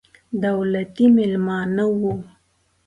دولتي 0.43 1.05
مېلمانه 1.15 1.85
وو. 1.99 2.13